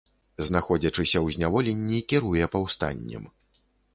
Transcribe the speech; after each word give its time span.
Знаходзячыся 0.45 1.17
ў 1.25 1.35
зняволенні, 1.35 1.99
кіруе 2.13 2.47
паўстаннем. 2.57 3.29